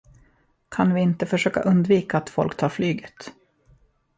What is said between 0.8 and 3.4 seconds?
vi inte försöka undvika att folk tar flyget?